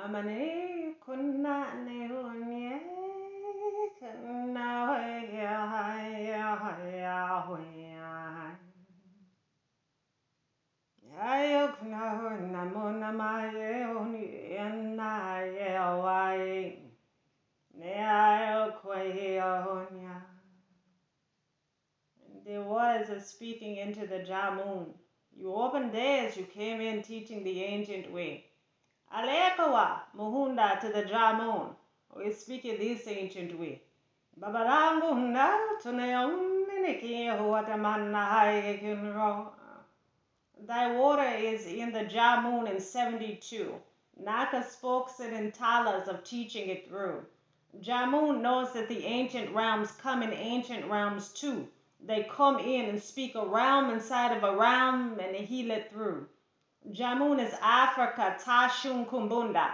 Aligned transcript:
Mama 0.00 0.22
ne 0.22 0.94
kuna 1.04 1.74
ne 1.84 2.08
unye 2.08 2.80
kuna 3.98 4.86
hoya 4.86 5.56
hoya 5.72 6.56
hoya 6.56 7.42
hoya. 7.46 8.56
Ayo 11.20 11.68
kuna 11.76 11.98
hona 12.16 12.64
mona 12.64 13.12
maye 13.12 13.84
oni 13.84 14.24
ena 14.56 15.40
ye 15.56 15.78
wai. 16.02 16.78
Ne 17.74 17.92
ayo 17.92 18.72
kwe 18.80 19.38
honya. 19.38 20.22
The 22.46 22.62
words 22.62 23.10
are 23.10 23.20
speaking 23.20 23.76
into 23.76 24.06
the 24.06 24.20
Jamun. 24.20 24.94
You 25.36 25.54
opened 25.54 25.92
days, 25.92 26.38
you 26.38 26.44
came 26.44 26.80
in 26.80 27.02
teaching 27.02 27.44
the 27.44 27.64
ancient 27.64 28.10
way. 28.10 28.46
Alekawa, 29.12 30.02
Muhunda 30.16 30.80
to 30.80 30.88
the 30.88 31.02
Jamun. 31.02 31.74
We 32.16 32.32
speak 32.32 32.64
in 32.64 32.78
this 32.78 33.08
ancient 33.08 33.58
way. 33.58 33.82
Tunayominiki 35.82 37.26
huatamanna 37.36 38.24
hai 38.28 38.78
kinro. 38.80 39.52
Thy 40.64 40.96
water 40.96 41.28
is 41.28 41.66
in 41.66 41.92
the 41.92 42.04
Jamun 42.04 42.70
in 42.70 42.80
72. 42.80 43.74
Naka 44.16 44.62
spoke 44.62 45.10
it 45.18 45.32
in 45.32 45.50
talas 45.50 46.06
of 46.06 46.22
teaching 46.22 46.68
it 46.68 46.86
through. 46.88 47.26
Jamun 47.82 48.40
knows 48.40 48.72
that 48.74 48.88
the 48.88 49.04
ancient 49.04 49.50
realms 49.52 49.90
come 49.92 50.22
in 50.22 50.32
ancient 50.32 50.86
realms 50.86 51.30
too. 51.30 51.66
They 52.00 52.22
come 52.30 52.58
in 52.60 52.88
and 52.88 53.02
speak 53.02 53.34
a 53.34 53.44
realm 53.44 53.90
inside 53.90 54.36
of 54.36 54.44
a 54.44 54.56
realm 54.56 55.18
and 55.18 55.34
heal 55.34 55.72
it 55.72 55.90
through. 55.90 56.28
Jamun 56.88 57.46
is 57.46 57.54
Africa, 57.60 58.36
Tashun 58.42 59.06
Kumbunda. 59.06 59.70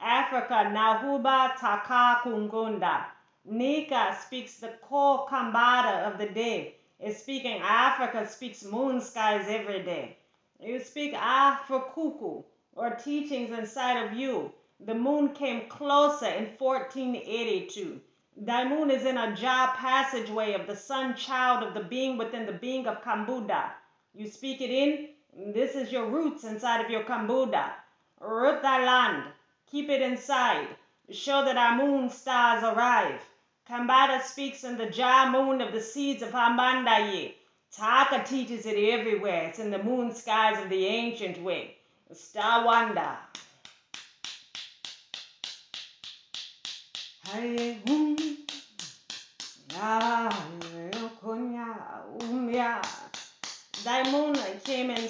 Africa, 0.00 0.70
Nahuba 0.72 1.54
Taka 1.58 2.22
Kungunda. 2.24 3.04
Nika 3.44 4.16
speaks 4.24 4.58
the 4.58 4.68
core 4.80 5.26
Kambada 5.28 6.10
of 6.10 6.18
the 6.18 6.26
day. 6.26 6.76
Is 6.98 7.18
speaking 7.18 7.60
Africa 7.62 8.26
speaks 8.26 8.64
moon 8.64 9.02
skies 9.02 9.44
every 9.48 9.82
day. 9.82 10.16
You 10.58 10.80
speak 10.80 11.12
Afrikuku 11.12 12.42
or 12.74 12.90
teachings 12.96 13.56
inside 13.56 14.02
of 14.04 14.14
you. 14.14 14.50
The 14.80 14.94
moon 14.94 15.34
came 15.34 15.68
closer 15.68 16.26
in 16.26 16.56
1482. 16.58 18.00
Thy 18.38 18.64
moon 18.64 18.90
is 18.90 19.04
in 19.04 19.18
a 19.18 19.36
Jah 19.36 19.74
passageway 19.76 20.54
of 20.54 20.66
the 20.66 20.76
sun 20.76 21.14
child 21.16 21.62
of 21.62 21.74
the 21.74 21.84
being 21.84 22.16
within 22.16 22.46
the 22.46 22.52
being 22.52 22.86
of 22.86 23.02
Kambuda. 23.02 23.72
You 24.14 24.26
speak 24.26 24.62
it 24.62 24.70
in, 24.70 25.10
this 25.36 25.74
is 25.74 25.92
your 25.92 26.06
roots 26.06 26.44
inside 26.44 26.84
of 26.84 26.90
your 26.90 27.04
Kambuda. 27.04 27.70
Root 28.20 28.62
thy 28.62 28.84
land, 28.84 29.24
keep 29.70 29.90
it 29.90 30.00
inside. 30.00 30.68
Show 31.10 31.44
that 31.44 31.56
our 31.56 31.76
moon 31.76 32.10
stars 32.10 32.64
arrive. 32.64 33.20
Kambada 33.68 34.22
speaks 34.22 34.64
in 34.64 34.78
the 34.78 34.86
Jah 34.86 35.28
moon 35.30 35.60
of 35.60 35.72
the 35.72 35.80
seeds 35.80 36.22
of 36.22 36.30
Hambandaye. 36.30 37.34
Taka 37.76 38.24
teaches 38.24 38.64
it 38.64 38.76
everywhere. 38.76 39.48
It's 39.48 39.58
in 39.58 39.70
the 39.70 39.82
moon 39.82 40.14
skies 40.14 40.62
of 40.62 40.70
the 40.70 40.86
ancient 40.86 41.42
way. 41.42 41.76
Star 42.12 42.64
hum. 42.64 42.96
Ya 49.74 50.30
konya 51.20 51.66
umya. 52.20 52.80
Thy 53.84 54.10
moon 54.10 54.34
came 54.64 54.90
in 54.90 55.08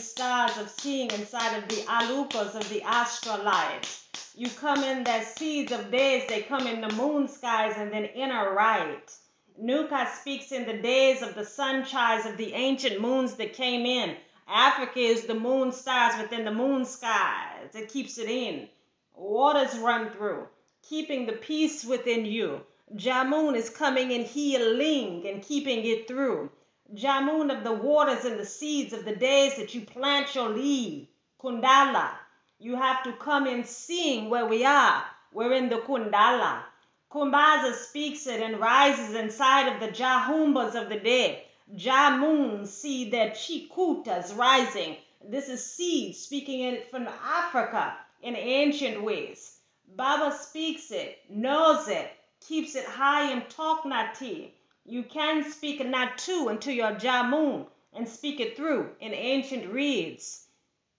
of 0.59 0.71
seeing 0.71 1.11
inside 1.11 1.57
of 1.57 1.69
the 1.69 1.83
alukas 1.87 2.55
of 2.55 2.69
the 2.69 2.81
astrolites. 2.81 4.05
You 4.35 4.49
come 4.51 4.85
in 4.85 5.05
their 5.05 5.25
seeds 5.25 5.73
of 5.73 5.91
days, 5.91 6.29
they 6.29 6.43
come 6.43 6.67
in 6.67 6.81
the 6.81 6.95
moon 6.95 7.29
skies 7.29 7.75
and 7.77 7.93
then 7.93 8.05
inner 8.05 8.53
right. 8.53 9.11
Nuka 9.59 10.07
speaks 10.21 10.53
in 10.53 10.67
the 10.67 10.77
days 10.83 11.23
of 11.23 11.35
the 11.35 11.43
sunshines 11.43 12.31
of 12.31 12.37
the 12.37 12.53
ancient 12.53 13.01
moons 13.01 13.35
that 13.37 13.55
came 13.55 13.87
in. 13.87 14.17
Africa 14.49 14.99
is 14.99 15.27
the 15.27 15.35
moon 15.35 15.73
stars 15.73 16.21
within 16.21 16.45
the 16.45 16.53
moon 16.53 16.85
skies. 16.85 17.75
It 17.75 17.89
keeps 17.89 18.19
it 18.19 18.29
in. 18.29 18.69
Waters 19.15 19.79
run 19.79 20.11
through, 20.11 20.47
keeping 20.83 21.27
the 21.27 21.33
peace 21.33 21.85
within 21.85 22.27
you. 22.27 22.61
Jamun 22.95 23.57
is 23.57 23.71
coming 23.71 24.13
and 24.13 24.27
healing 24.27 25.27
and 25.27 25.43
keeping 25.43 25.85
it 25.85 26.07
through. 26.07 26.51
Jamun 26.95 27.57
of 27.57 27.65
the 27.65 27.73
waters 27.73 28.25
and 28.25 28.39
the 28.39 28.47
seeds 28.47 28.93
of 28.93 29.05
the 29.05 29.17
days 29.17 29.57
that 29.57 29.75
you 29.75 29.81
plant 29.81 30.35
your 30.35 30.51
leaf. 30.51 31.09
Kundala. 31.41 32.11
You 32.59 32.77
have 32.77 33.03
to 33.03 33.13
come 33.13 33.47
and 33.47 33.67
seeing 33.67 34.31
where 34.31 34.47
we 34.47 34.65
are. 34.65 35.05
We're 35.33 35.53
in 35.53 35.69
the 35.69 35.79
Kundala. 35.79 36.63
Kumbaza 37.11 37.75
speaks 37.75 38.27
it 38.27 38.41
and 38.41 38.61
rises 38.61 39.15
inside 39.15 39.69
of 39.69 39.81
the 39.81 39.89
Jahumbas 39.89 40.75
of 40.75 40.89
the 40.89 40.99
dead. 40.99 41.43
Jamun 41.75 42.67
see 42.67 43.11
their 43.11 43.31
chikutas 43.31 44.37
rising. 44.37 44.97
This 45.25 45.49
is 45.49 45.65
seed 45.65 46.15
speaking 46.15 46.61
it 46.61 46.91
from 46.91 47.09
Africa 47.09 47.97
in 48.23 48.37
ancient 48.37 49.03
ways. 49.03 49.59
Baba 49.97 50.37
speaks 50.37 50.91
it, 50.91 51.19
knows 51.29 51.89
it, 51.89 52.11
keeps 52.47 52.77
it 52.77 52.85
high 52.85 53.33
in 53.33 53.43
Toknati. 53.43 54.53
You 54.89 55.03
can 55.03 55.51
speak 55.51 55.85
not 55.85 56.19
Natu 56.19 56.49
into 56.49 56.73
your 56.73 56.93
Jamun 56.93 57.67
and 57.93 58.09
speak 58.09 58.39
it 58.39 58.57
through 58.57 58.91
in 59.01 59.13
ancient 59.13 59.73
reeds. 59.73 60.47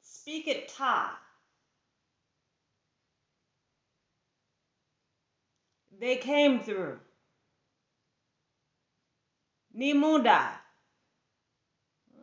Speak 0.01 0.47
it 0.47 0.67
Ta. 0.67 1.17
They 5.99 6.17
came 6.17 6.59
through. 6.59 6.99
Nimuda. 9.75 10.49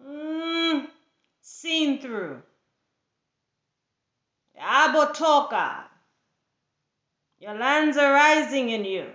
Mm, 0.07 0.87
seen 1.41 1.99
through. 2.01 2.43
Abotoka. 4.61 5.85
Your 7.39 7.55
lands 7.55 7.97
are 7.97 8.13
rising 8.13 8.69
in 8.69 8.85
you. 8.85 9.11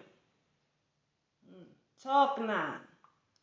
Talk 2.02 2.40
now. 2.40 2.76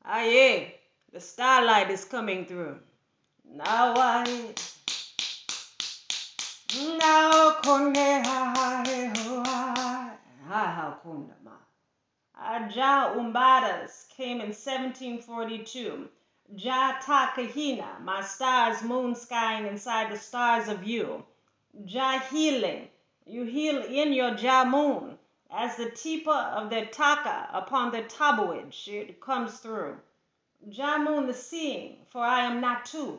Ah, 0.02 0.20
Aye, 0.20 0.72
the 1.12 1.20
starlight 1.20 1.90
is 1.90 2.06
coming 2.06 2.46
through. 2.46 2.78
Now 3.44 3.92
I. 3.94 4.24
Now 6.96 7.60
konde 7.62 8.24
hai 8.24 9.12
hoa. 9.18 10.16
Ha 10.48 10.98
kunda 11.04 11.34
ma. 11.44 11.58
Aja 12.34 13.12
Umbadas 13.18 14.08
came 14.16 14.40
in 14.40 14.54
1742. 14.54 16.08
Ja 16.56 16.98
Takahina, 17.02 18.00
my 18.00 18.22
stars 18.22 18.82
moon 18.82 19.14
skying 19.14 19.66
inside 19.66 20.10
the 20.10 20.18
stars 20.18 20.68
of 20.68 20.82
you. 20.82 21.22
Ja 21.84 22.20
healing, 22.20 22.88
you 23.26 23.44
heal 23.44 23.82
in 23.82 24.14
your 24.14 24.34
Ja 24.34 24.64
moon 24.64 25.18
as 25.50 25.76
the 25.76 25.86
tipa 25.86 26.52
of 26.54 26.70
the 26.70 26.86
taka 26.86 27.48
upon 27.52 27.92
the 27.92 28.02
tabuage 28.02 28.88
it 28.88 29.20
comes 29.20 29.58
through. 29.58 29.96
Jamun 30.68 31.26
the 31.26 31.34
seeing, 31.34 32.04
for 32.08 32.20
I 32.20 32.40
am 32.40 32.60
Natu. 32.60 33.18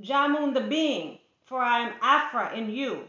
Jamun 0.00 0.54
the 0.54 0.62
being, 0.62 1.18
for 1.44 1.60
I 1.60 1.80
am 1.88 1.94
Afra 2.00 2.52
in 2.54 2.70
you. 2.70 3.08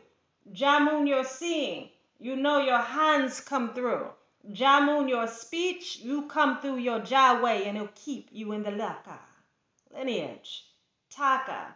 Jamun 0.52 1.08
your 1.08 1.24
seeing, 1.24 1.90
you 2.20 2.36
know 2.36 2.60
your 2.60 2.80
hands 2.80 3.40
come 3.40 3.74
through. 3.74 4.12
Jamun 4.50 5.10
your 5.10 5.28
speech, 5.28 6.00
you 6.00 6.24
come 6.28 6.60
through 6.60 6.78
your 6.78 7.00
Jaway 7.00 7.68
and 7.68 7.78
it'll 7.78 7.90
keep 7.96 8.30
you 8.32 8.52
in 8.54 8.64
the 8.64 8.72
Laka. 8.72 9.20
Lineage, 9.94 10.66
Taka, 11.10 11.76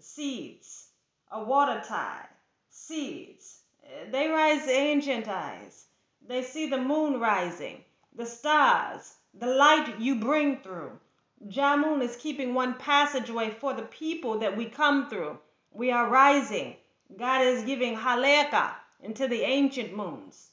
seeds, 0.00 0.88
a 1.30 1.42
water 1.42 1.82
tie, 1.84 2.26
seeds. 2.70 3.62
They 4.10 4.28
rise 4.28 4.68
ancient 4.68 5.28
eyes. 5.28 5.87
They 6.28 6.42
see 6.42 6.66
the 6.66 6.76
moon 6.76 7.18
rising, 7.18 7.86
the 8.14 8.26
stars, 8.26 9.16
the 9.32 9.46
light 9.46 9.98
you 9.98 10.16
bring 10.16 10.58
through. 10.58 11.00
Jamun 11.46 12.02
is 12.02 12.16
keeping 12.16 12.52
one 12.52 12.74
passageway 12.74 13.48
for 13.48 13.72
the 13.72 13.84
people 13.84 14.38
that 14.40 14.54
we 14.54 14.66
come 14.66 15.08
through. 15.08 15.38
We 15.70 15.90
are 15.90 16.06
rising. 16.06 16.76
God 17.16 17.40
is 17.40 17.64
giving 17.64 17.96
haleka 17.96 18.74
into 19.00 19.26
the 19.26 19.40
ancient 19.40 19.94
moons. 19.94 20.50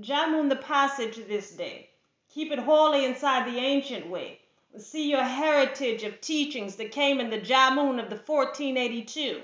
Jamun 0.00 0.48
the 0.48 0.56
passage 0.56 1.16
this 1.16 1.50
day. 1.50 1.90
Keep 2.30 2.52
it 2.52 2.60
holy 2.60 3.04
inside 3.04 3.46
the 3.46 3.58
ancient 3.58 4.06
way. 4.06 4.40
See 4.78 5.10
your 5.10 5.24
heritage 5.24 6.04
of 6.04 6.22
teachings 6.22 6.76
that 6.76 6.90
came 6.90 7.20
in 7.20 7.28
the 7.28 7.38
Jamun 7.38 8.02
of 8.02 8.08
the 8.08 8.16
1482. 8.16 9.42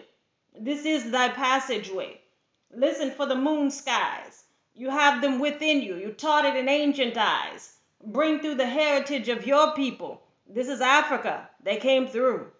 This 0.58 0.86
is 0.86 1.10
thy 1.10 1.28
passageway. 1.28 2.22
Listen 2.70 3.10
for 3.10 3.26
the 3.26 3.34
moon 3.34 3.70
skies. 3.70 4.43
You 4.76 4.90
have 4.90 5.22
them 5.22 5.38
within 5.38 5.82
you. 5.82 5.96
You 5.96 6.10
taught 6.10 6.44
it 6.44 6.56
in 6.56 6.68
ancient 6.68 7.16
eyes. 7.16 7.76
Bring 8.04 8.40
through 8.40 8.56
the 8.56 8.66
heritage 8.66 9.28
of 9.28 9.46
your 9.46 9.72
people. 9.74 10.22
This 10.48 10.68
is 10.68 10.80
Africa. 10.80 11.48
They 11.62 11.76
came 11.76 12.08
through. 12.08 12.50